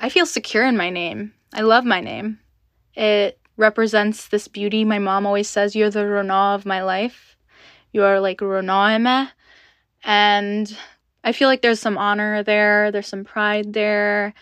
[0.00, 1.34] I feel secure in my name.
[1.52, 2.38] I love my name.
[2.94, 4.82] It represents this beauty.
[4.84, 7.36] My mom always says, You're the Rona of my life.
[7.92, 9.30] You are like Ronaime.
[10.02, 10.76] And
[11.22, 14.32] I feel like there's some honor there, there's some pride there.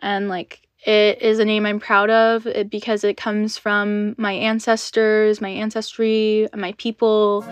[0.00, 5.40] And like it is a name I'm proud of because it comes from my ancestors,
[5.42, 7.42] my ancestry, my people.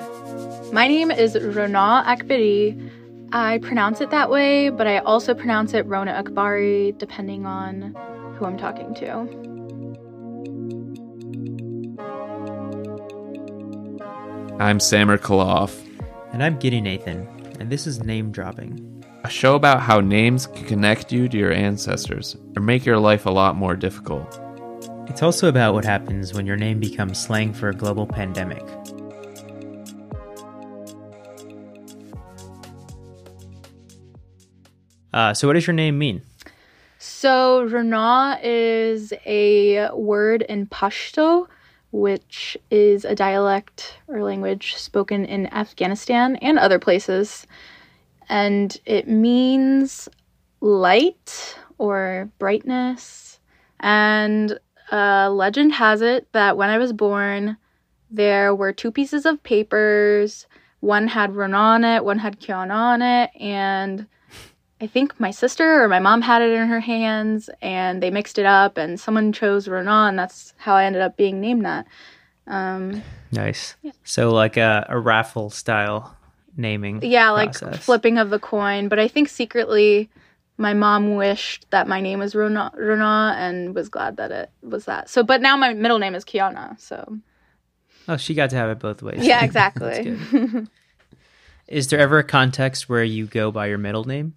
[0.72, 2.90] My name is Rona Akbari.
[3.32, 7.94] I pronounce it that way, but I also pronounce it Rona Akbari depending on
[8.36, 9.28] who I'm talking to.
[14.58, 15.80] I'm Samer Kalaf,
[16.32, 17.28] And I'm Giri Nathan,
[17.60, 18.86] and this is Name Dropping.
[19.22, 23.26] a show about how names can connect you to your ancestors or make your life
[23.26, 24.40] a lot more difficult.
[25.08, 28.62] It's also about what happens when your name becomes slang for a global pandemic.
[35.12, 36.22] Uh, so, what does your name mean?
[36.98, 41.46] So, Rana is a word in Pashto,
[41.92, 47.46] which is a dialect or language spoken in Afghanistan and other places.
[48.28, 50.08] And it means
[50.60, 53.40] light or brightness.
[53.80, 54.58] And
[54.92, 57.56] uh, legend has it that when I was born,
[58.10, 60.46] there were two pieces of papers.
[60.80, 64.06] One had Rana on it, one had Kiana on it, and
[64.80, 68.38] I think my sister or my mom had it in her hands and they mixed
[68.38, 71.86] it up and someone chose Renan and that's how I ended up being named that.
[72.46, 73.02] Um,
[73.32, 73.76] Nice.
[74.04, 76.16] So, like a, a raffle style
[76.56, 77.00] naming.
[77.02, 77.84] yeah, like process.
[77.84, 78.88] flipping of the coin.
[78.88, 80.08] But I think secretly
[80.56, 84.86] my mom wished that my name was Renan, Renan and was glad that it was
[84.86, 85.08] that.
[85.08, 86.80] So, but now my middle name is Kiana.
[86.80, 87.18] So,
[88.08, 89.24] Oh, she got to have it both ways.
[89.24, 90.18] yeah, exactly.
[91.68, 94.34] Is there ever a context where you go by your middle name?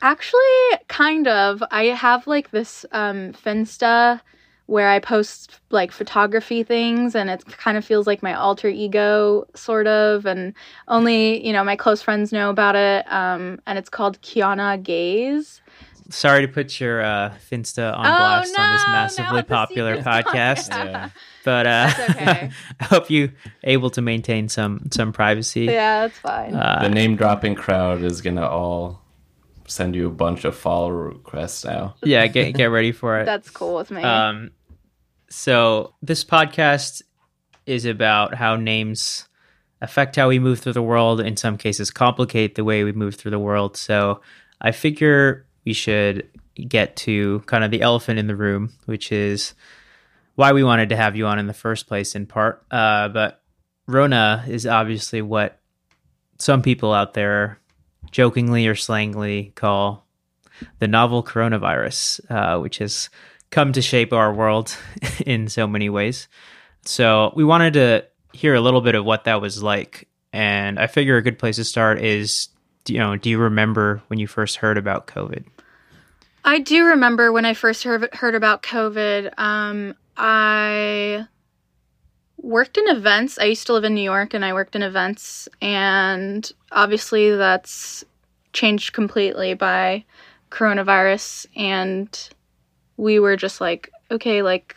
[0.00, 0.40] Actually,
[0.88, 1.62] kind of.
[1.70, 4.20] I have like this um Finsta
[4.66, 9.46] where I post like photography things and it kind of feels like my alter ego
[9.54, 10.52] sort of and
[10.88, 13.10] only, you know, my close friends know about it.
[13.10, 15.62] Um and it's called Kiana Gaze.
[16.10, 20.68] Sorry to put your uh, Finsta on Oh, blast on this massively popular secret's podcast,
[20.70, 21.10] Yeah.
[21.44, 22.50] but uh, okay.
[22.80, 23.32] I hope you
[23.62, 25.66] able to maintain some some privacy.
[25.66, 26.54] Yeah, that's fine.
[26.54, 29.02] Uh, the name dropping crowd is gonna all
[29.68, 31.94] send you a bunch of follow requests now.
[32.02, 33.24] yeah, get get ready for it.
[33.26, 34.02] that's cool with me.
[34.02, 34.50] Um,
[35.30, 37.02] so this podcast
[37.66, 39.28] is about how names
[39.80, 41.20] affect how we move through the world.
[41.20, 43.76] In some cases, complicate the way we move through the world.
[43.76, 44.22] So
[44.60, 46.28] I figure we should
[46.66, 49.54] get to kind of the elephant in the room, which is
[50.34, 52.64] why we wanted to have you on in the first place, in part.
[52.70, 53.42] Uh, but
[53.86, 55.60] Rona is obviously what
[56.38, 57.58] some people out there
[58.10, 60.06] jokingly or slangily call
[60.78, 63.10] the novel coronavirus, uh, which has
[63.50, 64.76] come to shape our world
[65.26, 66.28] in so many ways.
[66.82, 70.86] So we wanted to hear a little bit of what that was like, and I
[70.86, 72.48] figure a good place to start is,
[72.86, 75.44] you know, do you remember when you first heard about COVID?
[76.44, 79.38] I do remember when I first heard, heard about COVID.
[79.38, 81.26] Um, I
[82.38, 83.38] worked in events.
[83.38, 85.48] I used to live in New York and I worked in events.
[85.60, 88.04] And obviously, that's
[88.52, 90.04] changed completely by
[90.50, 91.46] coronavirus.
[91.56, 92.28] And
[92.96, 94.74] we were just like, okay, like,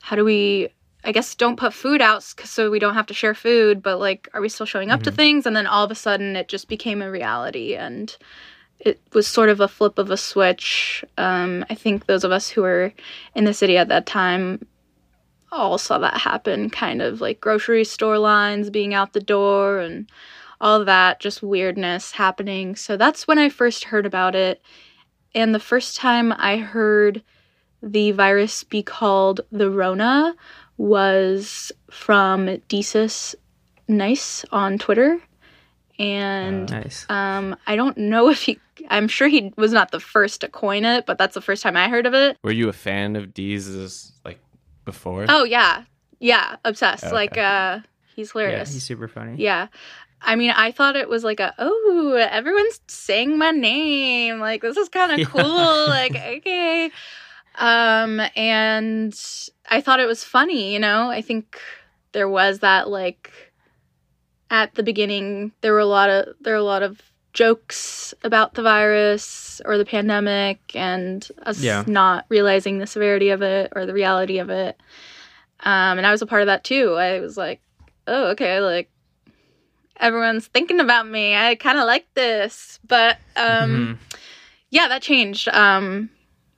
[0.00, 0.68] how do we.
[1.04, 4.28] I guess don't put food out so we don't have to share food, but like,
[4.34, 5.46] are we still showing up to things?
[5.46, 7.74] And then all of a sudden, it just became a reality.
[7.74, 8.16] And
[8.78, 11.04] it was sort of a flip of a switch.
[11.18, 12.92] Um, I think those of us who were
[13.34, 14.64] in the city at that time
[15.52, 20.10] all saw that happen kind of like grocery store lines being out the door and
[20.60, 22.74] all that just weirdness happening.
[22.74, 24.62] So that's when I first heard about it.
[25.34, 27.22] And the first time I heard
[27.82, 30.34] the virus be called the Rona
[30.76, 33.34] was from Desus
[33.88, 35.20] Nice on Twitter.
[35.98, 37.06] And Nice.
[37.08, 38.58] um, I don't know if he.
[38.88, 41.76] I'm sure he was not the first to coin it, but that's the first time
[41.76, 42.36] I heard of it.
[42.42, 44.38] Were you a fan of Dee's like
[44.84, 45.26] before?
[45.28, 45.84] Oh yeah,
[46.18, 47.04] yeah, obsessed.
[47.04, 47.14] Okay.
[47.14, 47.80] Like uh,
[48.14, 48.72] he's Yeah, hilarious.
[48.72, 49.42] he's super funny.
[49.42, 49.68] Yeah.
[50.24, 54.38] I mean, I thought it was like a oh, everyone's saying my name.
[54.38, 55.24] Like this is kind of Yeah.
[55.26, 55.42] cool.
[55.88, 56.90] Like okay.
[57.56, 59.12] Um and
[59.68, 61.10] I thought it was funny, you know?
[61.10, 61.60] I think
[62.12, 63.32] there was that like
[64.50, 67.00] at the beginning there were a lot of there were a lot of
[67.32, 71.84] jokes about the virus or the pandemic and us Yeah.
[71.86, 74.80] not realizing the severity of it or the reality of it.
[75.60, 76.94] Um and I was a part of that too.
[76.94, 77.60] I was like,
[78.06, 78.90] "Oh, okay, like
[79.98, 81.34] everyone's thinking about me.
[81.36, 83.98] I kind of like this." But um Mhm.
[84.70, 85.48] yeah, that changed.
[85.48, 86.10] Um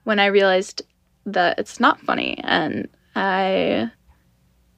[0.03, 0.81] when I realized
[1.25, 3.91] that it's not funny and I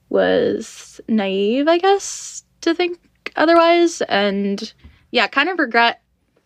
[0.08, 2.98] was naive, I guess, to think
[3.36, 4.72] otherwise and
[5.10, 6.02] yeah, kind of regret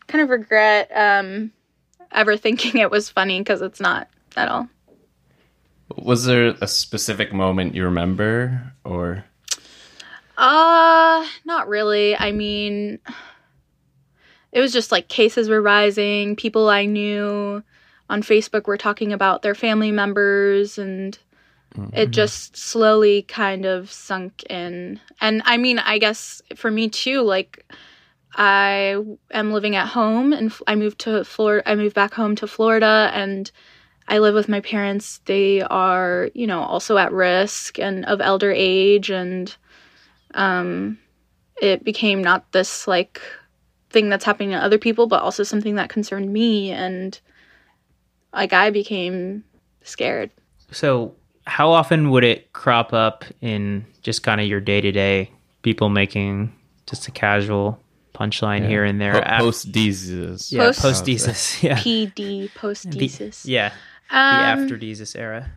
[0.08, 1.50] kind of regret um
[2.10, 4.68] ever thinking it was funny because it's not at all.
[5.96, 9.24] Was there a specific moment you remember or
[10.36, 12.16] Uh, not really.
[12.16, 12.98] I mean,
[14.50, 16.36] it was just like cases were rising.
[16.36, 17.62] People I knew
[18.08, 21.18] on Facebook were talking about their family members, and
[21.92, 25.00] it just slowly kind of sunk in.
[25.20, 27.70] And I mean, I guess for me too, like,
[28.34, 28.96] I
[29.30, 31.68] am living at home and I moved to Florida.
[31.68, 33.50] I moved back home to Florida and
[34.08, 35.20] I live with my parents.
[35.26, 39.54] They are, you know, also at risk and of elder age and
[40.34, 40.98] um
[41.60, 43.20] it became not this like
[43.90, 47.20] thing that's happening to other people but also something that concerned me and
[48.32, 49.44] like I became
[49.82, 50.30] scared.
[50.70, 51.14] So,
[51.46, 55.30] how often would it crop up in just kind of your day to day
[55.62, 56.54] people making
[56.86, 57.81] just a casual
[58.12, 59.18] punchline here and there?
[59.18, 60.52] af- post Desus?
[60.52, 61.62] yeah, Post- post Desus.
[61.62, 61.76] Yeah.
[61.78, 63.70] PD post The- yeah.
[64.10, 64.22] The Um,
[64.62, 65.50] after Desus era.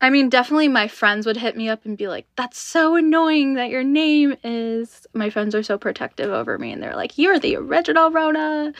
[0.00, 3.54] I mean, definitely my friends would hit me up and be like, that's so annoying
[3.54, 5.06] that your name is.
[5.12, 8.72] My friends are so protective over me and they're like, you're the original Rona.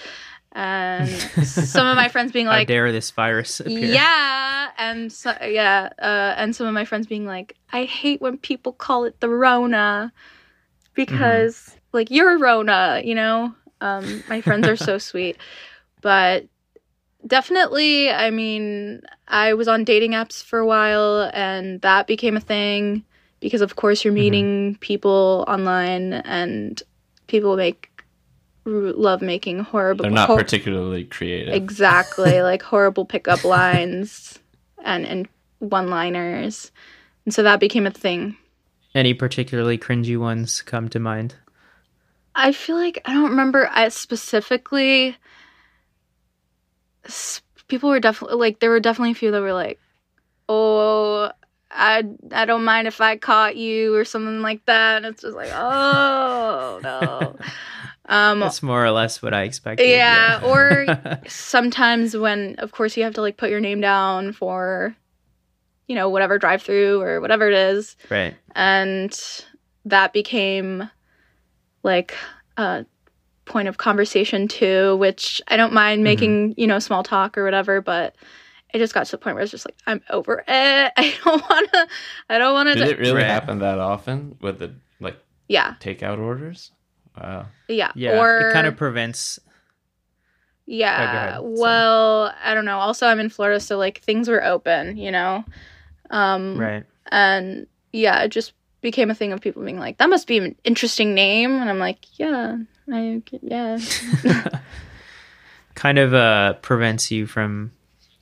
[0.52, 1.08] And
[1.44, 3.80] some of my friends being How like, dare this virus appear?
[3.92, 4.68] yeah.
[4.78, 5.88] And so, yeah.
[6.00, 9.28] Uh, and some of my friends being like, I hate when people call it the
[9.28, 10.12] Rona
[11.06, 13.54] because, like, you're Rona, you know?
[13.80, 15.36] Um, my friends are so sweet.
[16.02, 16.46] But
[17.26, 22.40] definitely, I mean, I was on dating apps for a while and that became a
[22.40, 23.04] thing
[23.40, 26.82] because, of course, you're meeting people online and
[27.28, 27.90] people make
[28.66, 31.54] r- love making horrible They're not hor- particularly creative.
[31.54, 34.38] exactly like horrible pickup lines
[34.84, 35.28] and and
[35.60, 36.70] one liners
[37.24, 38.36] and so that became a thing
[38.94, 41.34] Any particularly cringy ones come to mind?
[42.38, 45.16] i feel like i don't remember I specifically
[47.66, 49.80] people were definitely like there were definitely a few that were like
[50.48, 51.30] oh
[51.70, 52.02] I,
[52.32, 54.96] I don't mind if I caught you or something like that.
[54.96, 57.36] And it's just like, oh no.
[58.10, 59.86] Um, That's more or less what I expected.
[59.86, 64.96] Yeah, or sometimes when of course you have to like put your name down for
[65.88, 68.36] you know whatever drive through or whatever it is right.
[68.54, 69.44] and
[69.84, 70.88] that became
[71.82, 72.14] like
[72.56, 72.84] a
[73.46, 76.04] point of conversation too which i don't mind mm-hmm.
[76.04, 78.14] making you know small talk or whatever but
[78.74, 81.42] it just got to the point where it's just like i'm over it i don't
[81.48, 81.88] want to
[82.28, 82.74] i don't want to.
[82.74, 83.26] Did to it really Right.
[83.26, 85.16] happen that often with the like
[85.48, 86.72] yeah takeout orders?
[87.18, 87.46] Wow.
[87.66, 88.20] yeah Yeah.
[88.20, 89.40] or it kind of prevents.
[90.66, 90.92] Yeah.
[90.92, 91.34] Oh, go ahead.
[91.40, 91.54] Sorry.
[91.58, 92.78] Well, I don't know.
[92.78, 95.42] Also, I'm in Florida, so like things were open, you know.
[96.10, 96.84] Um, Right.
[97.10, 100.54] And yeah, it just became a thing of people being like, "That must be an
[100.64, 102.56] interesting name," and I'm like, "Yeah,
[102.92, 103.78] I yeah."
[105.74, 107.72] kind of uh, prevents you from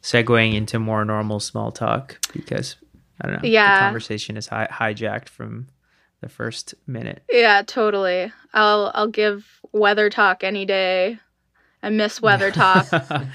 [0.03, 2.77] segueing into more normal small talk because
[3.21, 3.49] I don't know.
[3.49, 3.75] Yeah.
[3.75, 5.69] The conversation is hi- hijacked from
[6.21, 7.23] the first minute.
[7.31, 8.33] yeah, totally.
[8.55, 11.19] I'll I'll give weather talk any day.
[11.83, 12.87] I miss weather talk.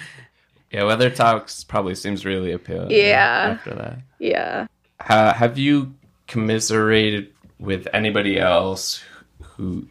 [0.71, 2.91] Yeah, weather talks probably seems really appealing.
[2.91, 3.57] Yeah.
[3.57, 4.67] After that, yeah.
[5.01, 5.93] ha- have you
[6.27, 9.03] commiserated with anybody else
[9.41, 9.87] who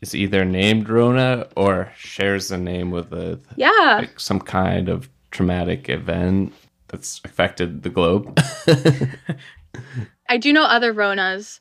[0.00, 3.70] is either named Rona or shares the name with a Yeah.
[4.00, 6.52] like some kind of traumatic event
[6.88, 8.38] that's affected the globe?
[10.28, 11.60] I do know other Ronas.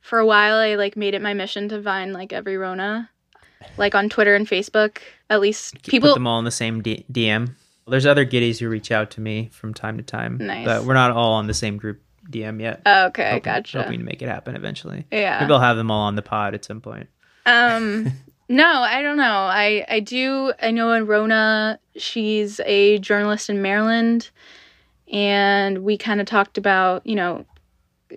[0.00, 3.08] For a while, I like made it my mission to find like every Rona,
[3.76, 4.98] like on Twitter and Facebook.
[5.30, 7.54] At least people Put them all in the same D- DM.
[7.86, 10.38] There's other Giris who reach out to me from time to time.
[10.40, 10.64] Nice.
[10.64, 12.00] But we're not all on the same group
[12.30, 12.80] DM yet.
[12.86, 13.82] okay, Hoping- gotcha.
[13.82, 15.06] Hoping to make it happen eventually.
[15.10, 15.40] Yeah.
[15.40, 17.08] Maybe I'll have them all on the pod at some point.
[17.46, 18.12] Um,
[18.48, 19.24] no, I don't know.
[19.24, 20.52] I I do.
[20.62, 24.30] I know in Rona, she's a journalist in Maryland,
[25.12, 27.44] and we kind of talked about you know.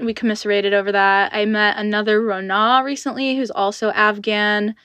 [0.02, 1.34] We commiserated over that.
[1.34, 4.76] I met another Rona recently who's also Afghan.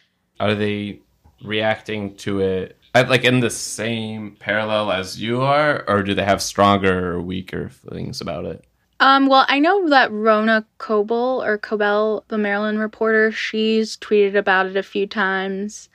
[0.41, 1.01] Are they
[1.45, 6.25] reacting to it uh, like in the same parallel as you are, or do they
[6.25, 8.65] have stronger or weaker feelings about it?
[8.99, 14.67] Um, well, I know that Rona Coble or Kobell, the Maryland reporter, she's tweeted about
[14.67, 15.89] it a few times.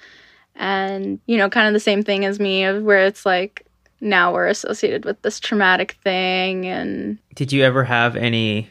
[0.55, 3.67] And, you know, kind of the same thing as me, of where it's like
[3.99, 6.65] now we're associated with this traumatic thing.
[6.65, 8.69] And Did you ever have any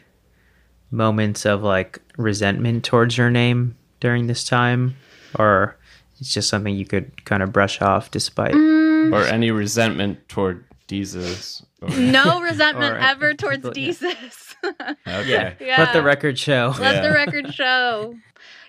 [0.89, 4.95] moments of like resentment towards your name during this time?
[5.39, 5.77] Or
[6.19, 10.63] it's just something you could kind of brush off despite Mm, or any resentment toward
[10.87, 11.63] Desus?
[11.81, 13.91] Or, no resentment Or ever towards people- yeah.
[13.91, 14.55] Desus.
[15.07, 15.55] okay.
[15.59, 15.75] Yeah.
[15.79, 16.73] Let the record show.
[16.79, 17.13] Let the Yeah.
[17.13, 18.15] record show.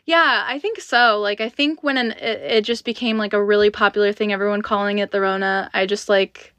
[0.05, 1.19] Yeah, I think so.
[1.21, 4.63] Like, I think when an, it, it just became like a really popular thing, everyone
[4.63, 6.55] calling it the Rona, I just like,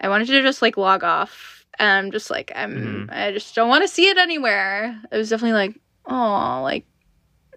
[0.00, 1.64] I wanted to just like log off.
[1.78, 4.96] And I'm just like, I'm, I just don't want to see it anywhere.
[5.12, 6.84] It was definitely like, oh, like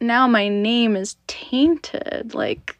[0.01, 2.33] now my name is tainted.
[2.33, 2.77] Like,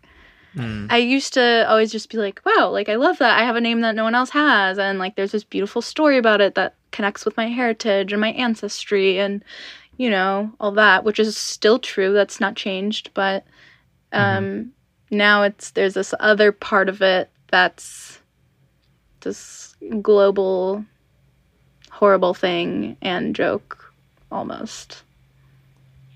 [0.58, 0.88] Mm.
[0.90, 3.40] I used to always just be like, wow, like I love that.
[3.40, 4.80] I have a name that no one else has.
[4.80, 8.32] And like there's this beautiful story about it that connects with my heritage and my
[8.32, 9.44] ancestry and,
[9.98, 12.12] you know, all that, which is still true.
[12.12, 13.12] That's not changed.
[13.14, 13.46] But
[14.14, 14.72] um,
[15.12, 18.20] now it's, there's this other part of it that's
[19.22, 20.84] this global
[21.92, 23.94] horrible thing and joke
[24.32, 25.04] almost.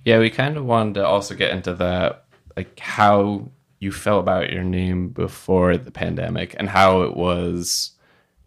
[0.04, 2.26] Yeah, we kind of wanted to also get into that,
[2.58, 7.92] like how you felt about your name before the pandemic and how it was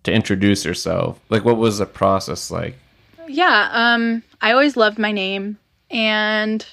[0.05, 1.21] to introduce yourself.
[1.29, 2.77] Like, what was the process like?
[3.27, 5.59] Yeah, um, I always loved my name,
[5.91, 6.65] and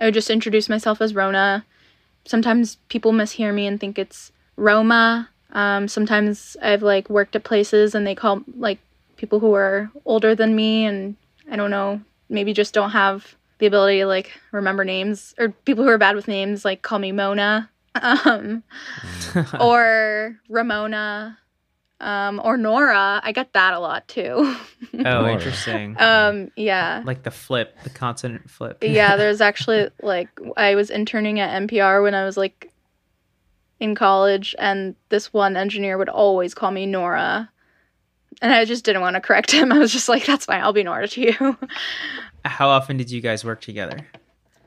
[0.00, 1.64] I would just introduce myself as Rona.
[2.24, 5.28] Sometimes people mishear me and think it's Roma.
[5.52, 8.80] Um, sometimes I've like worked at places and they call like
[9.16, 11.16] people who are older than me, and
[11.50, 15.84] I don't know, maybe just don't have the ability to like remember names, or people
[15.84, 17.70] who are bad with names like call me Mona,
[18.02, 18.62] um,
[19.60, 21.38] or Ramona,
[22.00, 23.20] um, or Nora.
[23.22, 24.54] I get that a lot too.
[25.06, 25.96] Oh, interesting.
[25.98, 27.02] um, yeah.
[27.04, 28.78] like the flip, the consonant flip.
[28.82, 32.72] yeah, there's actually like I was interning at NPR when I was like
[33.80, 37.50] in college, and this one engineer would always call me Nora.
[38.40, 39.72] And I just didn't want to correct him.
[39.72, 40.60] I was just like, "That's fine.
[40.60, 41.56] I'll be Nora to you."
[42.44, 44.06] How often did you guys work together?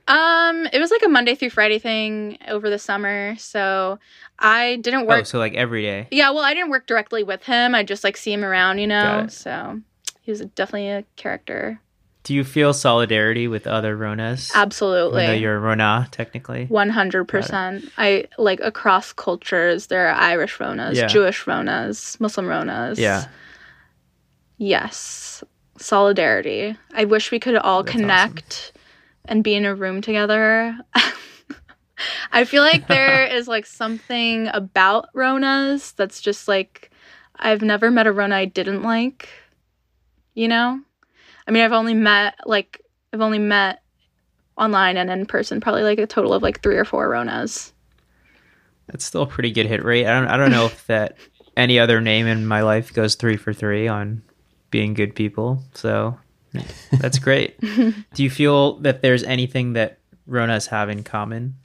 [0.07, 3.99] um, it was like a Monday through Friday thing over the summer, so
[4.39, 5.21] I didn't work.
[5.21, 6.07] Oh, so like every day.
[6.11, 7.75] yeah, well, I didn't work directly with him.
[7.75, 9.27] I just like see him around, you know.
[9.29, 9.81] So
[10.21, 11.81] he was definitely a character.
[12.23, 14.51] Do you feel solidarity with other Ronas?
[14.53, 15.23] Absolutely.
[15.23, 16.65] Even though you're a Rona, technically.
[16.65, 17.85] One hundred percent.
[17.97, 19.87] I like across cultures.
[19.87, 21.07] There are Irish Ronas, Yeah.
[21.07, 22.97] Jewish Ronas, Muslim Ronas.
[22.97, 23.27] Yeah.
[24.57, 25.43] Yes.
[25.77, 26.75] Solidarity.
[26.93, 28.73] I wish we could all That's connect
[29.25, 30.77] and be in a room together.
[32.31, 36.91] I feel like there is like something about Ronas that's just like
[37.35, 39.29] I've never met a Rona I didn't like.
[40.33, 40.79] You know?
[41.47, 42.81] I mean, I've only met like
[43.13, 43.81] I've only met
[44.57, 47.71] online and in person probably like a total of like 3 or 4 Ronas.
[48.87, 50.07] That's still a pretty good hit rate.
[50.07, 51.17] I don't I don't know if that
[51.55, 54.21] any other name in my life goes three for three on
[54.71, 55.63] being good people.
[55.73, 56.17] So
[56.91, 57.59] that's great.
[57.59, 61.55] Do you feel that there's anything that Ronas have in common?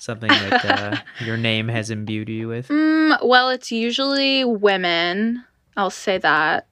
[0.00, 2.68] Something that uh, your name has imbued you with?
[2.68, 5.44] Mm, well, it's usually women.
[5.76, 6.66] I'll say that.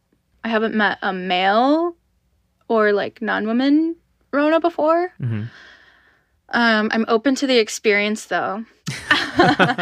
[0.45, 1.97] I haven't met a male
[2.69, 3.97] or like non-woman
[4.33, 5.13] Rona before.
[5.21, 5.49] Mhm.
[6.51, 8.65] Um, I'm open to the experience though.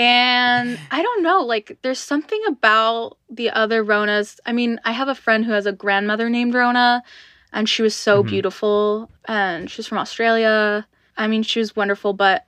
[0.00, 4.40] and I don't know, like there's something about the other Ronas.
[4.46, 7.02] I mean, I have a friend who has a grandmother named Rona
[7.52, 8.28] and she was so Mhm.
[8.28, 10.86] beautiful and she's from Australia.
[11.18, 12.46] I mean, she was wonderful, but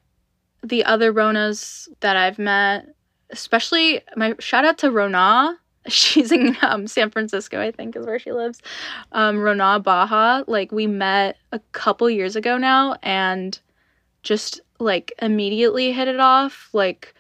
[0.63, 2.87] the other Ronas that I've met,
[3.29, 5.59] especially my shout out to Rona.
[5.89, 8.61] She's in um, San Francisco, I think, is where she lives.
[9.11, 10.45] Um, Rona Baja.
[10.47, 13.59] Like we met a couple years ago now, and
[14.23, 16.69] just like immediately hit it off.
[16.73, 17.13] Like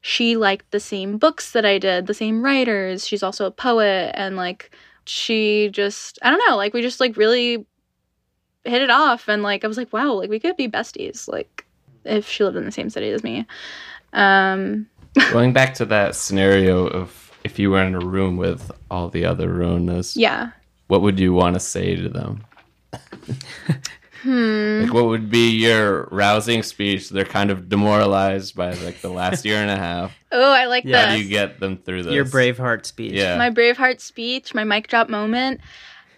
[0.00, 3.06] she liked the same books that I did, the same writers.
[3.06, 4.70] She's also a poet, and like
[5.04, 7.66] she just I don't know, like we just like really
[8.64, 11.28] hit it off, and like I was like, wow, like we could be besties.
[11.28, 11.64] Like
[12.04, 13.46] if she lived in the same city as me.
[14.12, 14.86] Um,
[15.32, 19.24] Going back to that scenario of if you were in a room with all the
[19.24, 20.50] other Ronas, yeah.
[20.88, 22.44] what would you want to say to them?
[24.22, 24.82] Hmm.
[24.82, 27.10] Like, what would be your rousing speech?
[27.10, 30.16] They're kind of demoralized by like the last year and a half.
[30.30, 32.12] Oh, I like Yeah, How do you get them through this?
[32.12, 33.14] Your Braveheart speech.
[33.14, 33.38] Yeah.
[33.38, 35.62] my Braveheart speech, my mic drop moment,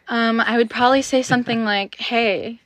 [0.09, 2.61] um, I would probably say something like, "Hey,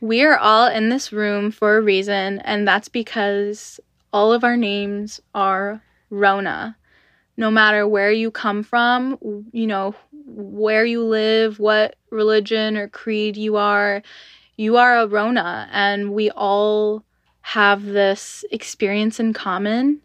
[0.00, 3.78] we are all in this room for a reason, and that's because
[4.12, 5.80] all of our names are
[6.10, 6.76] Rona.
[7.36, 9.94] No matter where you come from, you know,
[10.26, 14.02] where you live, what religion or creed you are,
[14.56, 17.02] you are a Rona, and we all
[17.42, 20.00] have this experience in common."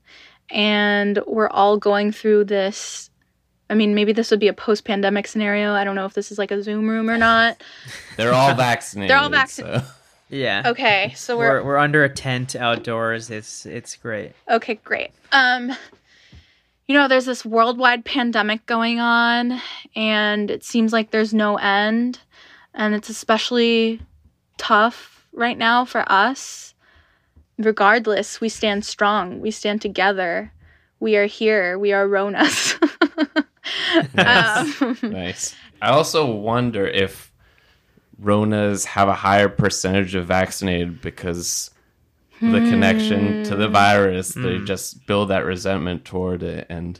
[0.51, 3.09] And we're all going through this
[3.69, 5.73] I mean, maybe this would be a post pandemic scenario.
[5.73, 7.61] I don't know if this is like a Zoom room or not.
[8.17, 9.11] They're all vaccinated.
[9.11, 9.81] They're all vaccinated.
[9.81, 9.87] so-
[10.29, 10.63] Yeah.
[10.65, 13.29] Okay, so We're, we're we're under a tent outdoors.
[13.29, 14.33] It's it's great.
[14.49, 15.11] okay, great.
[15.31, 15.71] Um
[16.87, 19.61] you know, there's this worldwide pandemic going on,
[19.95, 22.17] and it seems like there's no end.
[22.73, 24.01] And it's especially
[24.59, 26.75] tough right now for us.
[27.57, 30.53] Regardless, we stand strong, we stand together.
[30.99, 32.75] We are here, we are Ronas.
[34.13, 34.81] Nice.
[34.81, 35.55] Um, nice.
[35.81, 37.31] I also wonder if
[38.21, 41.69] Ronas have a higher percentage of vaccinated because
[42.41, 43.73] the connection to the Hmm.
[43.73, 46.99] virus, they just build that resentment toward it and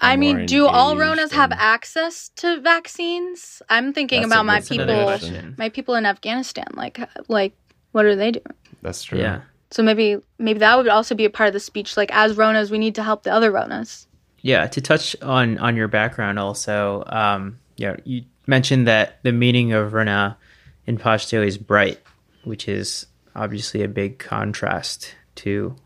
[0.00, 3.62] I mean, more do all engaged Ronas have access to vaccines?
[3.68, 5.54] I'm thinking That's a about my good people, question.
[5.58, 6.66] my people in Afghanistan.
[6.74, 7.54] Like, like,
[7.92, 8.44] what are they doing?
[8.82, 9.18] That's true.
[9.18, 9.42] Yeah.
[9.70, 11.96] So maybe, maybe that would also be a part of the speech.
[11.96, 14.06] Like, as Ronas, we need to help the other Ronas.
[14.42, 19.72] Yeah, to touch on on your background also, um, yeah, you mentioned that the meaning
[19.72, 20.38] of Rana
[20.86, 22.00] in Pashto is bright,
[22.44, 25.76] which is obviously a big contrast to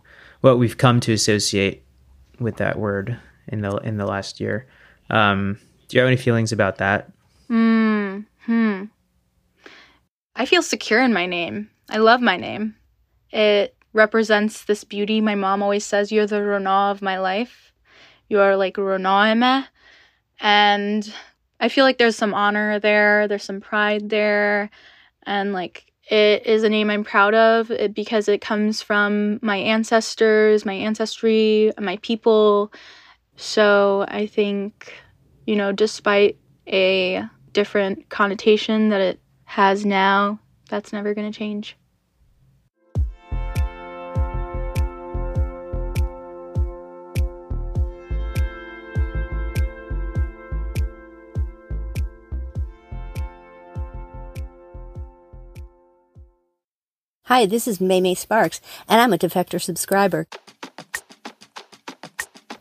[0.40, 1.82] what we've come to associate
[2.38, 3.18] with that word
[3.48, 4.66] in the in the last year.
[5.10, 5.58] Um,
[5.88, 7.10] do you have any feelings about that?
[7.48, 8.20] Hmm.
[8.46, 8.84] Hmm.
[10.36, 11.70] I feel secure in my name.
[11.88, 12.74] I love my name.
[13.30, 15.20] It represents this beauty.
[15.20, 17.72] My mom always says, "You're the Rona of my life.
[18.28, 19.66] You are like Ronaime,"
[20.40, 21.14] and
[21.60, 23.28] I feel like there's some honor there.
[23.28, 24.70] There's some pride there,
[25.24, 30.66] and like it is a name I'm proud of because it comes from my ancestors,
[30.66, 32.72] my ancestry, my people.
[33.36, 34.92] So I think,
[35.46, 41.76] you know, despite a different connotation that it has now, that's never going to change.
[57.26, 60.28] Hi, this is Maymay Sparks, and I'm a Defector subscriber.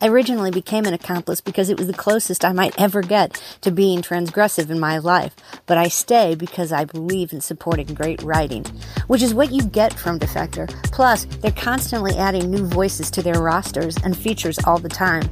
[0.04, 3.70] I originally became an accomplice because it was the closest I might ever get to
[3.70, 8.66] being transgressive in my life, but I stay because I believe in supporting great writing,
[9.06, 10.68] which is what you get from Defector.
[10.92, 15.22] Plus, they're constantly adding new voices to their rosters and features all the time.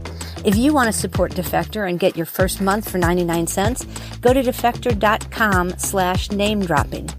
[0.42, 3.85] If you want to support Defector and get your first month for 99 cents,
[4.23, 7.11] go to defector.com slash name dropping.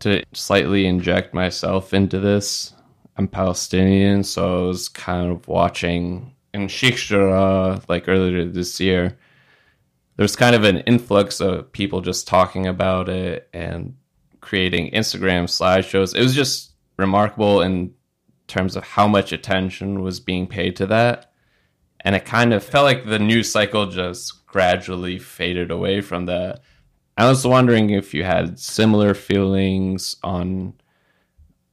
[0.00, 2.73] to slightly inject myself into this,
[3.16, 9.16] I'm Palestinian, so I was kind of watching in Sheikh Jarrah, like earlier this year.
[10.16, 13.94] There's kind of an influx of people just talking about it and
[14.40, 16.14] creating Instagram slideshows.
[16.14, 17.94] It was just remarkable in
[18.46, 21.32] terms of how much attention was being paid to that.
[22.00, 26.60] And it kind of felt like the news cycle just gradually faded away from that.
[27.16, 30.74] I was wondering if you had similar feelings on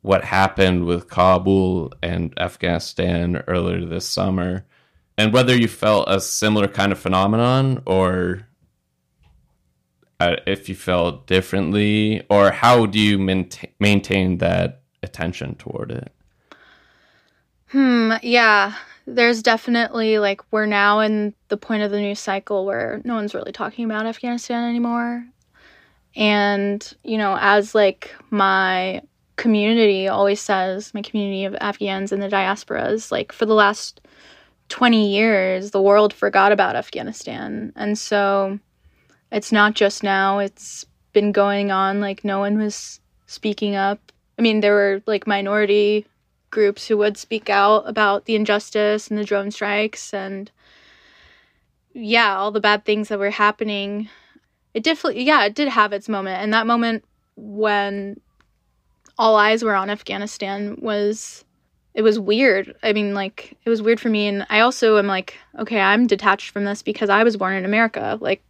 [0.02, 4.66] what happened with Kabul and Afghanistan earlier this summer,
[5.18, 8.48] and whether you felt a similar kind of phenomenon or
[10.22, 16.12] uh, if you felt differently, or how do you maintain, maintain that attention toward it?
[17.70, 18.76] Hmm, yeah.
[19.08, 23.34] There's definitely like we're now in the point of the news cycle where no one's
[23.34, 25.26] really talking about Afghanistan anymore.
[26.16, 29.02] And, you know, as like my
[29.36, 34.02] community always says, my community of Afghans and the diasporas, like for the last
[34.70, 37.74] 20 years, the world forgot about Afghanistan.
[37.76, 38.60] And so
[39.32, 42.00] it's not just now, it's been going on.
[42.00, 44.12] Like no one was speaking up.
[44.38, 46.06] I mean, there were like minority
[46.50, 50.52] groups who would speak out about the injustice and the drone strikes and
[51.94, 54.10] yeah, all the bad things that were happening.
[54.74, 56.42] It definitely yeah, it did have its moment.
[56.42, 57.04] And that moment
[57.36, 58.20] when
[59.22, 61.46] all eyes were on Afghanistan was
[61.94, 62.76] it was weird.
[62.82, 66.08] I mean, like it was weird for me and I also am like, okay, I'm
[66.08, 68.18] detached from this because I was born in America.
[68.20, 68.42] Like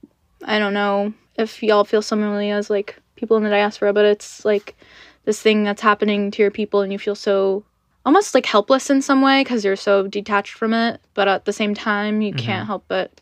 [0.45, 4.45] I don't know if y'all feel similarly as like people in the diaspora, but it's
[4.45, 4.77] like
[5.25, 7.65] this thing that's happening to your people and you feel so
[8.05, 11.53] almost like helpless in some way because you're so detached from it but at the
[11.53, 12.43] same time you mm-hmm.
[12.43, 13.21] can't help but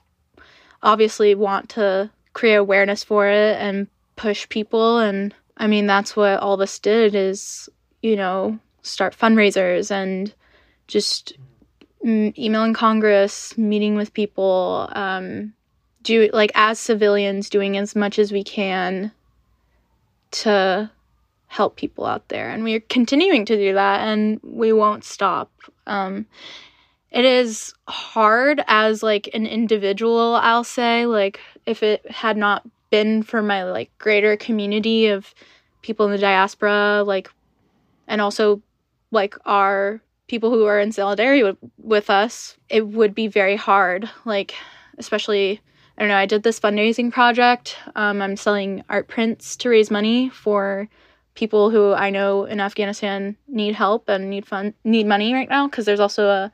[0.83, 6.39] obviously want to create awareness for it and push people and i mean that's what
[6.39, 7.69] all this did is
[8.01, 10.33] you know start fundraisers and
[10.87, 11.33] just
[12.05, 15.53] emailing congress meeting with people um
[16.01, 19.11] do like as civilians doing as much as we can
[20.31, 20.89] to
[21.47, 22.49] help people out there.
[22.49, 25.51] And we're continuing to do that and we won't stop.
[25.87, 26.25] Um
[27.11, 33.23] it is hard as like an individual i'll say like if it had not been
[33.23, 35.33] for my like greater community of
[35.81, 37.29] people in the diaspora like
[38.07, 38.61] and also
[39.11, 44.09] like our people who are in solidarity with, with us, it would be very hard.
[44.23, 44.53] Like,
[44.97, 45.59] especially,
[45.97, 47.75] I don't know, I did this fundraising project.
[47.95, 50.87] Um, I'm selling art prints to raise money for
[51.35, 55.67] people who I know in Afghanistan need help and need fun need money right now
[55.67, 56.51] because there's also a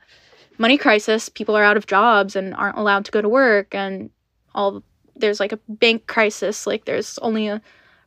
[0.58, 1.28] money crisis.
[1.28, 4.10] People are out of jobs and aren't allowed to go to work and
[4.54, 4.82] all
[5.16, 6.66] there's like a bank crisis.
[6.66, 7.60] Like there's only a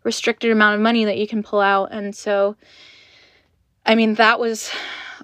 [0.03, 2.55] restricted amount of money that you can pull out and so
[3.85, 4.71] I mean that was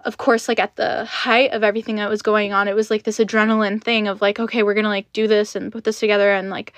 [0.03, 3.03] of course like at the height of everything that was going on it was like
[3.03, 6.01] this adrenaline thing of like okay we're going to like do this and put this
[6.01, 6.73] together and like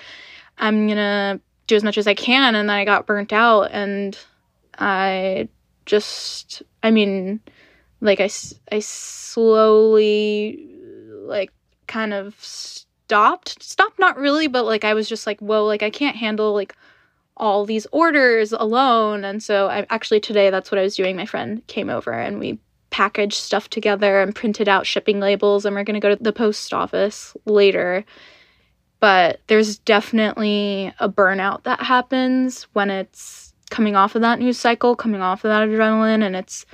[0.58, 3.70] I'm going to do as much as I can and then I got burnt out
[3.72, 4.16] and
[4.78, 5.48] I
[5.86, 7.40] just, I mean,
[8.00, 8.30] like I,
[8.70, 10.68] I slowly,
[11.10, 11.52] like,
[11.86, 12.36] kind of
[13.08, 13.62] stopped.
[13.62, 16.76] Stopped, not really, but like I was just like, whoa, like I can't handle like
[17.38, 19.24] all these orders alone.
[19.24, 21.16] And so I actually today, that's what I was doing.
[21.16, 22.58] My friend came over and we
[22.90, 26.32] packaged stuff together and printed out shipping labels, and we're going to go to the
[26.34, 28.04] post office later.
[29.00, 34.96] But there's definitely a burnout that happens when it's coming off of that news cycle,
[34.96, 36.66] coming off of that adrenaline, and it's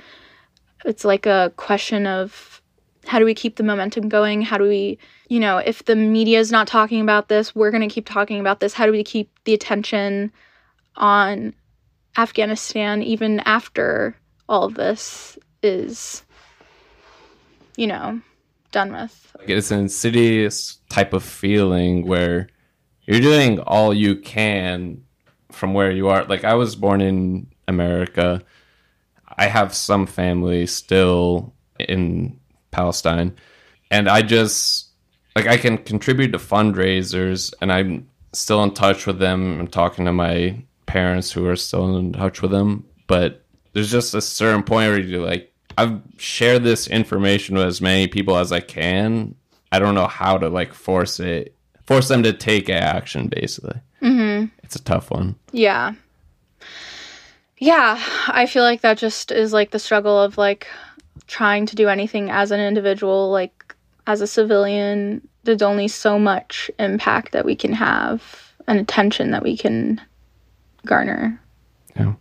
[0.83, 2.61] it's like a question of
[3.07, 4.41] how do we keep the momentum going?
[4.41, 7.87] How do we, you know, if the media is not talking about this, we're going
[7.87, 8.73] to keep talking about this.
[8.73, 10.31] How do we keep the attention
[10.95, 11.53] on
[12.17, 14.15] Afghanistan even after
[14.47, 16.23] all of this is,
[17.75, 18.21] you know,
[18.71, 19.35] done with?
[19.47, 22.47] It's an insidious type of feeling where
[23.03, 25.03] you're doing all you can
[25.51, 26.23] from where you are.
[26.25, 28.41] Like I was born in America.
[29.37, 32.39] I have some family still in
[32.75, 33.33] Palestine,
[33.89, 34.89] and I just
[35.35, 39.59] like I can contribute to fundraisers, and I'm still in touch with them.
[39.61, 44.13] I'm talking to my parents who are still in touch with them, but there's just
[44.13, 48.51] a certain point where you like I've shared this information with as many people as
[48.51, 49.35] I can.
[49.71, 53.79] I don't know how to like force it, force them to take action, basically.
[54.01, 54.47] Mm-hmm.
[54.63, 55.35] It's a tough one.
[55.51, 55.93] Yeah.
[57.57, 60.67] Yeah, I feel like that just is like the struggle of like
[61.27, 63.75] trying to do anything as an individual, like
[64.07, 65.27] as a civilian.
[65.43, 70.01] There's only so much impact that we can have and attention that we can
[70.85, 71.39] garner.
[71.95, 72.13] Yeah.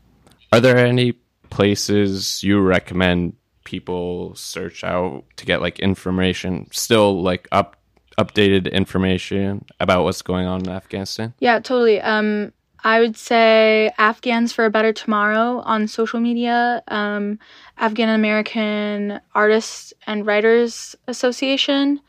[0.52, 1.12] Are there any
[1.50, 7.76] places you recommend people search out to get like information still like up
[8.18, 11.34] updated information about what's going on in Afghanistan?
[11.40, 12.00] Yeah, totally.
[12.00, 12.52] Um,
[12.84, 17.38] I would say Afghans for a Better Tomorrow on social media, um,
[17.78, 22.00] Afghan American Artists and Writers Association.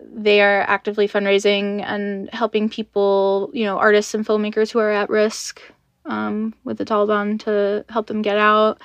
[0.00, 5.10] They are actively fundraising and helping people, you know, artists and filmmakers who are at
[5.10, 5.62] risk
[6.06, 8.80] um, with the Taliban to help them get out.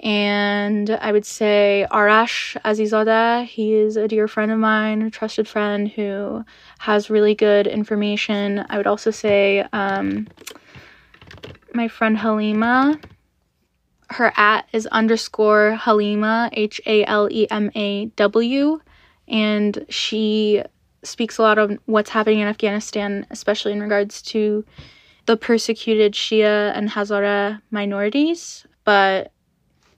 [0.00, 5.48] And I would say Arash Azizzada, he is a dear friend of mine, a trusted
[5.48, 6.44] friend who
[6.78, 8.66] has really good information.
[8.68, 10.28] I would also say um,
[11.72, 12.98] my friend Halima,
[14.10, 18.80] her at is underscore Halima, H A L E M A W,
[19.28, 20.62] and she
[21.02, 24.64] speaks a lot of what's happening in Afghanistan, especially in regards to
[25.26, 28.66] the persecuted Shia and Hazara minorities.
[28.84, 29.32] But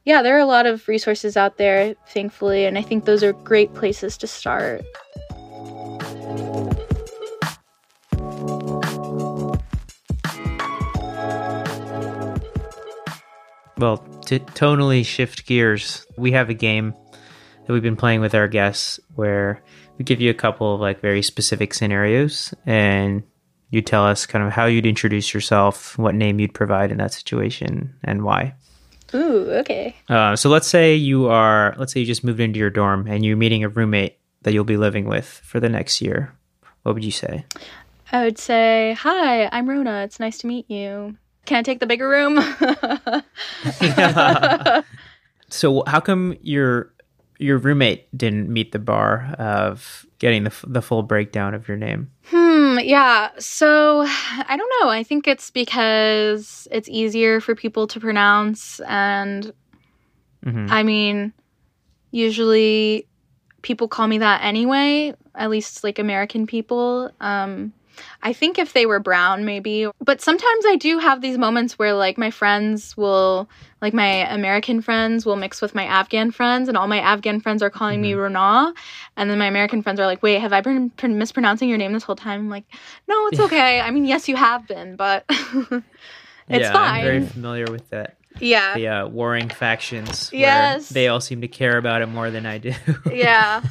[0.06, 3.32] yeah, there are a lot of resources out there, thankfully, and I think those are
[3.32, 4.82] great places to start.
[13.78, 16.94] Well, to tonally shift gears, we have a game
[17.66, 19.60] that we've been playing with our guests where
[19.98, 23.24] we give you a couple of like very specific scenarios and
[23.70, 27.12] you tell us kind of how you'd introduce yourself, what name you'd provide in that
[27.12, 28.54] situation, and why.
[29.14, 29.96] Ooh, okay.
[30.08, 33.24] Uh, so let's say you are, let's say you just moved into your dorm and
[33.24, 36.34] you're meeting a roommate that you'll be living with for the next year.
[36.82, 37.44] What would you say?
[38.12, 40.02] I would say, Hi, I'm Rona.
[40.04, 41.16] It's nice to meet you.
[41.44, 42.36] Can I take the bigger room?
[45.48, 46.92] so how come your
[47.38, 52.10] your roommate didn't meet the bar of getting the, the full breakdown of your name?
[52.82, 53.30] Hmm, yeah.
[53.38, 54.88] So I don't know.
[54.88, 58.80] I think it's because it's easier for people to pronounce.
[58.80, 59.52] And
[60.44, 60.70] Mhm.
[60.70, 61.32] I mean,
[62.12, 63.06] usually
[63.62, 67.10] people call me that anyway, at least like American people.
[67.20, 67.72] Um,
[68.22, 69.88] I think if they were brown, maybe.
[70.00, 73.48] But sometimes I do have these moments where, like, my friends will,
[73.80, 77.62] like, my American friends will mix with my Afghan friends, and all my Afghan friends
[77.62, 78.34] are calling me mm-hmm.
[78.34, 78.74] Rana.
[79.16, 81.92] And then my American friends are like, wait, have I been pr- mispronouncing your name
[81.92, 82.40] this whole time?
[82.40, 82.64] I'm like,
[83.08, 83.80] no, it's okay.
[83.80, 85.84] I mean, yes, you have been, but it's
[86.48, 87.00] yeah, fine.
[87.00, 88.15] I'm very familiar with that.
[88.40, 88.74] Yeah.
[88.74, 90.30] the uh, warring factions.
[90.30, 90.88] where Yes.
[90.88, 92.72] they all seem to care about it more than I do.
[93.10, 93.62] Yeah.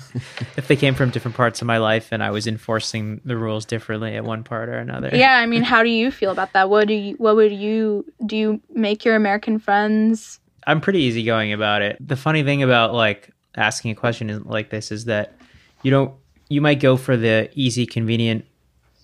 [0.58, 3.65] if they came from different parts of my life and I was enforcing the rules
[3.65, 5.10] differently at one part or another.
[5.13, 6.69] Yeah, I mean, how do you feel about that?
[6.69, 10.39] What do you what would you do you make your American friends?
[10.67, 11.97] I'm pretty easygoing about it.
[12.06, 15.36] The funny thing about like asking a question like this is that
[15.84, 16.13] you don't
[16.49, 18.45] you might go for the easy, convenient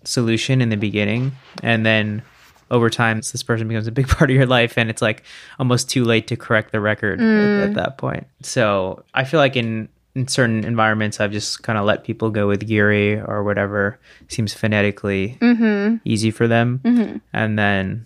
[0.04, 1.32] solution in the beginning,
[1.64, 2.24] and then
[2.72, 5.24] over time, this person becomes a big part of your life, and it's like
[5.60, 7.76] almost too late to correct the record at, at mm.
[7.76, 8.26] that point.
[8.42, 12.48] So I feel like in in certain environments, I've just kind of let people go
[12.48, 15.98] with Giri or whatever seems phonetically mm-hmm.
[16.04, 17.18] easy for them, mm-hmm.
[17.34, 18.06] and then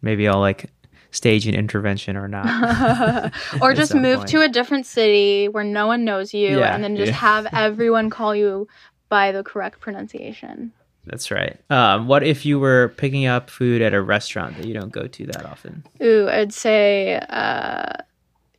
[0.00, 0.70] maybe I'll like
[1.10, 3.32] stage an intervention or not.
[3.62, 4.28] Or just move point.
[4.30, 7.18] to a different city where no one knows you Yeah, and then just yeah.
[7.18, 8.68] have everyone call you
[9.08, 10.72] by the correct pronunciation.
[11.08, 11.58] That's right.
[11.70, 15.06] Um, what if you were picking up food at a restaurant that you don't go
[15.06, 15.84] to that often?
[16.02, 17.92] Ooh, I'd say uh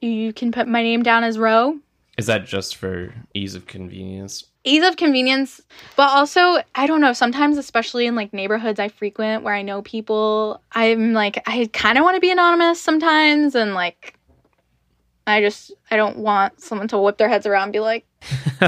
[0.01, 1.77] you can put my name down as Ro.
[2.17, 4.45] Is that just for ease of convenience?
[4.65, 5.61] ease of convenience
[5.95, 9.81] but also i don't know sometimes especially in like neighborhoods i frequent where i know
[9.83, 14.18] people i'm like i kind of want to be anonymous sometimes and like
[15.29, 18.05] i just i don't want someone to whip their heads around and be like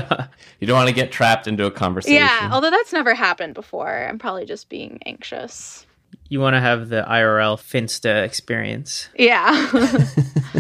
[0.60, 2.16] You don't want to get trapped into a conversation.
[2.16, 5.86] yeah although that's never happened before i'm probably just being anxious
[6.30, 9.10] You want to have the IRL Finsta experience.
[9.18, 9.70] yeah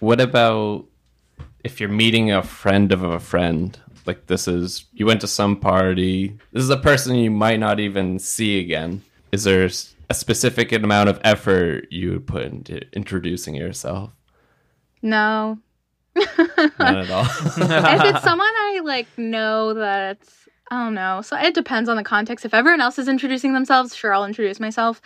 [0.00, 0.84] What about
[1.64, 3.76] if you're meeting a friend of a friend?
[4.06, 6.38] Like this is you went to some party.
[6.52, 9.02] This is a person you might not even see again.
[9.32, 9.68] Is there
[10.08, 14.10] a specific amount of effort you would put into introducing yourself?
[15.02, 15.58] No
[16.16, 17.24] None at all.
[17.24, 20.18] if it's someone I like know that
[20.70, 21.22] I don't know.
[21.22, 22.44] So it depends on the context.
[22.44, 25.00] If everyone else is introducing themselves, sure I'll introduce myself.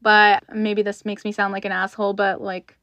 [0.00, 2.76] But maybe this makes me sound like an asshole, but like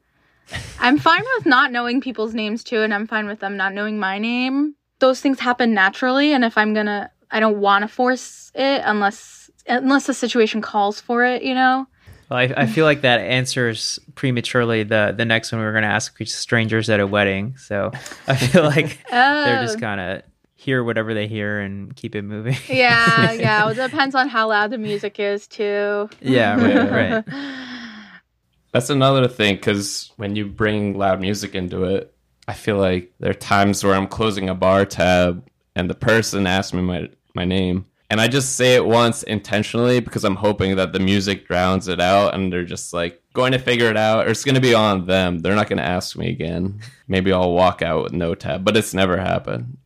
[0.78, 3.98] I'm fine with not knowing people's names too, and I'm fine with them not knowing
[3.98, 4.74] my name.
[4.98, 10.06] Those things happen naturally, and if I'm gonna I don't wanna force it unless unless
[10.06, 11.86] the situation calls for it, you know?
[12.28, 15.82] Well, I, I feel like that answers prematurely the the next one we were going
[15.82, 17.56] to ask, which is strangers at a wedding.
[17.56, 17.92] So
[18.26, 19.80] I feel like they're just Oh.
[19.80, 20.22] kind of
[20.54, 22.56] hear whatever they hear and keep it moving.
[22.68, 23.64] Yeah, yeah.
[23.64, 26.08] Well, it depends on how loud the music is too.
[26.20, 27.24] yeah, right, right.
[28.72, 32.12] That's another thing because when you bring loud music into it,
[32.48, 36.46] I feel like there are times where I'm closing a bar tab and the person
[36.46, 40.76] asks me my my name, and I just say it once intentionally because I'm hoping
[40.76, 44.26] that the music drowns it out, and they're just like going to figure it out,
[44.26, 45.40] or it's going to be on them.
[45.40, 46.80] They're not going to ask me again.
[47.08, 49.76] Maybe I'll walk out with no tab, but it's never happened.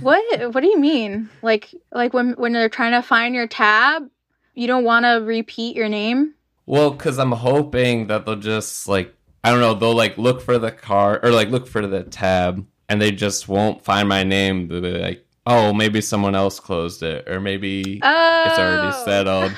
[0.00, 1.30] What what do you mean?
[1.42, 4.08] Like like when when they're trying to find your tab,
[4.54, 6.34] you don't want to repeat your name?
[6.66, 10.58] Well, because I'm hoping that they'll just like I don't know, they'll like look for
[10.58, 14.68] the car or like look for the tab, and they just won't find my name.
[14.68, 18.44] They'll be like, oh, maybe someone else closed it, or maybe Oh.
[18.46, 19.04] it's already oh.
[19.04, 19.52] settled,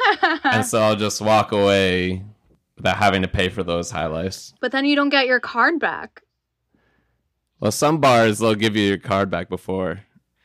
[0.44, 2.22] and so I'll just walk away
[2.76, 4.54] without having to pay for those highlights.
[4.60, 6.22] but then you don't get your card back.
[7.60, 10.00] Well, some bars they'll give you your card back before.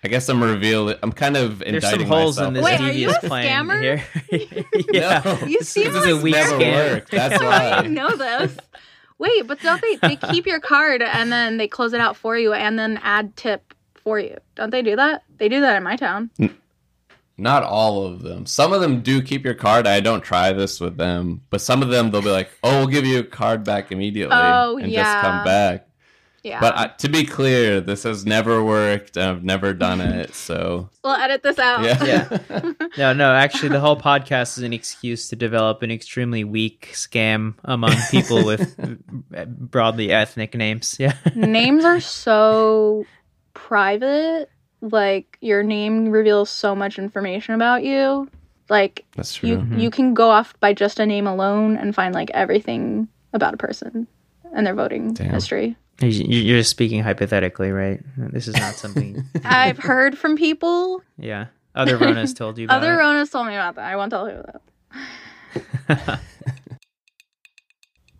[0.05, 0.97] I guess I'm revealing.
[1.01, 2.47] I'm kind of There's indicting some holes myself.
[2.49, 3.81] in this Wait, are devious you a plan scammer?
[3.81, 4.65] here.
[4.91, 5.21] yeah.
[5.23, 5.47] No.
[5.47, 6.91] You This seem is like a weak never scam.
[6.93, 7.11] worked.
[7.11, 7.75] That's why.
[7.83, 8.57] didn't know this.
[9.19, 12.37] Wait, but don't they they keep your card and then they close it out for
[12.37, 14.35] you and then add tip for you?
[14.55, 15.23] Don't they do that?
[15.43, 16.29] They do that in my town.
[17.37, 18.45] Not all of them.
[18.45, 19.85] Some of them do keep your card.
[19.85, 22.87] I don't try this with them, but some of them they'll be like, "Oh, we'll
[22.87, 25.03] give you a card back immediately," Oh, and yeah.
[25.03, 25.85] just come back.
[26.43, 26.61] Yeah.
[26.61, 29.17] But uh, to be clear, this has never worked.
[29.17, 31.83] I've never done it, so we'll edit this out.
[31.83, 32.39] yeah.
[32.49, 32.71] Yeah.
[32.97, 37.55] No, no, actually, the whole podcast is an excuse to develop an extremely weak scam
[37.65, 38.77] among people with
[39.69, 40.95] broadly ethnic names.
[40.97, 41.15] Yeah.
[41.35, 43.05] Names are so
[43.53, 44.49] private.
[44.91, 48.29] Like your name reveals so much information about you.
[48.69, 49.49] Like That's true.
[49.49, 53.53] you you can go off by just a name alone and find like everything about
[53.53, 54.07] a person
[54.53, 55.29] and their voting Damn.
[55.29, 55.75] history.
[56.01, 58.01] You- You're just speaking hypothetically, right?
[58.17, 59.23] This is not something.
[59.45, 61.01] I've heard from people.
[61.17, 61.45] Yeah.
[61.75, 62.97] Other Ronas told you about Other it.
[62.97, 63.85] Ronas told me about that.
[63.85, 64.43] I won't tell who
[65.87, 66.19] that.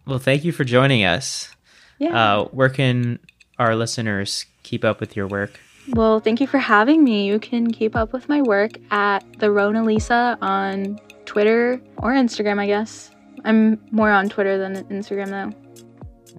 [0.05, 1.49] Well, thank you for joining us.
[1.97, 2.13] Yeah.
[2.39, 3.19] Uh, where can
[3.57, 5.59] our listeners keep up with your work?
[5.89, 7.27] Well, thank you for having me.
[7.27, 12.59] You can keep up with my work at the Rona Lisa on Twitter or Instagram,
[12.59, 13.11] I guess.
[13.43, 15.51] I'm more on Twitter than Instagram though.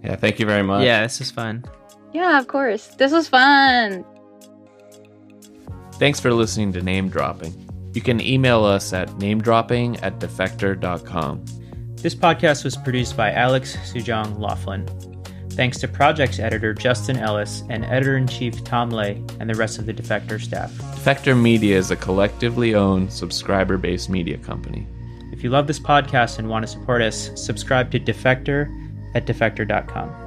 [0.02, 0.84] Yeah, thank you very much.
[0.84, 1.64] Yeah, this is fun.
[2.12, 2.88] Yeah, of course.
[2.96, 4.04] This was fun.
[5.94, 7.52] Thanks for listening to Name Dropping.
[7.92, 11.44] You can email us at namedropping at defector.com.
[11.96, 14.86] This podcast was produced by Alex Sujong Laughlin.
[15.54, 19.78] Thanks to projects editor Justin Ellis and editor in chief Tom Ley and the rest
[19.78, 20.72] of the Defector staff.
[20.72, 24.86] Defector Media is a collectively owned, subscriber based media company.
[25.32, 28.68] If you love this podcast and want to support us, subscribe to Defector
[29.14, 30.23] at defector.com.